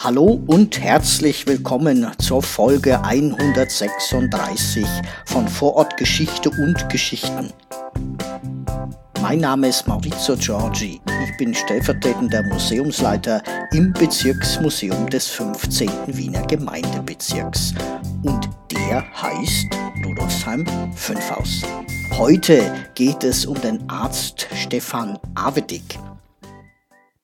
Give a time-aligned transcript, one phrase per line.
[0.00, 4.86] Hallo und herzlich willkommen zur Folge 136
[5.26, 7.52] von Vorortgeschichte und Geschichten.
[9.20, 11.00] Mein Name ist Maurizio Giorgi.
[11.24, 13.42] Ich bin stellvertretender Museumsleiter
[13.72, 15.90] im Bezirksmuseum des 15.
[16.06, 17.74] Wiener Gemeindebezirks.
[18.22, 19.66] Und der heißt
[20.06, 21.62] Rudolfsheim 5 Haus.
[22.12, 25.98] Heute geht es um den Arzt Stefan Avedig.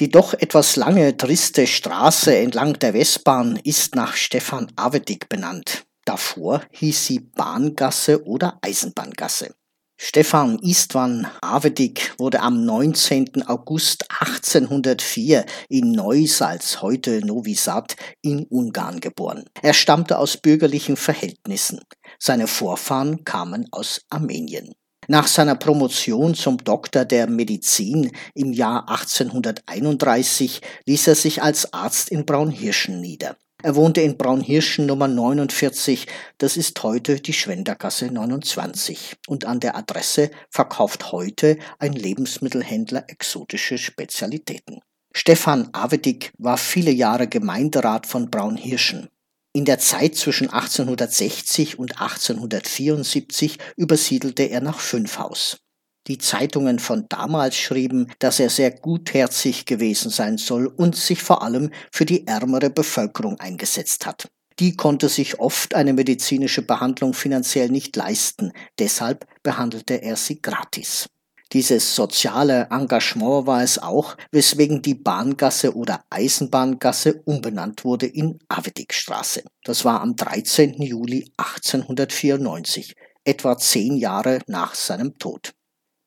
[0.00, 5.84] Die doch etwas lange, triste Straße entlang der Westbahn ist nach Stefan Avedig benannt.
[6.06, 9.54] Davor hieß sie Bahngasse oder Eisenbahngasse.
[9.98, 13.46] Stefan Istvan Avedig wurde am 19.
[13.46, 19.44] August 1804 in Neusalz, heute Novi Sad, in Ungarn geboren.
[19.60, 21.80] Er stammte aus bürgerlichen Verhältnissen.
[22.18, 24.72] Seine Vorfahren kamen aus Armenien.
[25.10, 32.10] Nach seiner Promotion zum Doktor der Medizin im Jahr 1831 ließ er sich als Arzt
[32.10, 33.36] in Braunhirschen nieder.
[33.60, 36.06] Er wohnte in Braunhirschen Nummer 49,
[36.38, 39.16] das ist heute die Schwendergasse 29.
[39.26, 44.78] Und an der Adresse verkauft heute ein Lebensmittelhändler exotische Spezialitäten.
[45.12, 49.08] Stefan Avedig war viele Jahre Gemeinderat von Braunhirschen.
[49.52, 55.58] In der Zeit zwischen 1860 und 1874 übersiedelte er nach Fünfhaus.
[56.06, 61.42] Die Zeitungen von damals schrieben, dass er sehr gutherzig gewesen sein soll und sich vor
[61.42, 64.28] allem für die ärmere Bevölkerung eingesetzt hat.
[64.60, 71.06] Die konnte sich oft eine medizinische Behandlung finanziell nicht leisten, deshalb behandelte er sie gratis.
[71.52, 79.42] Dieses soziale Engagement war es auch, weswegen die Bahngasse oder Eisenbahngasse umbenannt wurde in Avedigstraße.
[79.64, 80.80] Das war am 13.
[80.80, 82.94] Juli 1894,
[83.24, 85.52] etwa zehn Jahre nach seinem Tod.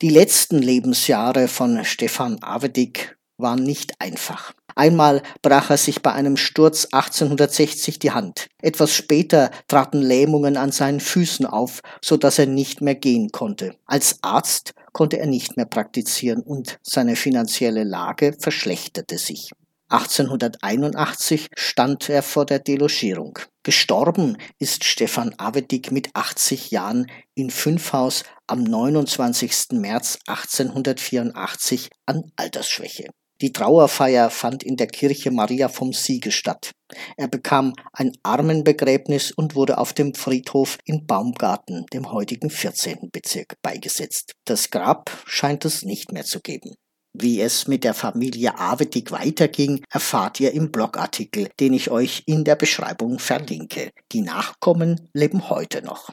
[0.01, 4.53] Die letzten Lebensjahre von Stefan Avedig waren nicht einfach.
[4.75, 8.47] Einmal brach er sich bei einem Sturz 1860 die Hand.
[8.61, 13.75] Etwas später traten Lähmungen an seinen Füßen auf, so dass er nicht mehr gehen konnte.
[13.85, 19.51] Als Arzt konnte er nicht mehr praktizieren und seine finanzielle Lage verschlechterte sich.
[19.93, 23.37] 1881 stand er vor der Delogierung.
[23.61, 29.73] Gestorben ist Stefan Avedig mit 80 Jahren in Fünfhaus am 29.
[29.73, 33.09] März 1884 an Altersschwäche.
[33.43, 36.71] Die Trauerfeier fand in der Kirche Maria vom Siege statt.
[37.17, 43.09] Er bekam ein Armenbegräbnis und wurde auf dem Friedhof in Baumgarten, dem heutigen 14.
[43.11, 44.31] Bezirk, beigesetzt.
[44.45, 46.75] Das Grab scheint es nicht mehr zu geben.
[47.11, 52.45] Wie es mit der Familie Avedig weiterging, erfahrt ihr im Blogartikel, den ich euch in
[52.45, 53.91] der Beschreibung verlinke.
[54.13, 56.11] Die Nachkommen leben heute noch.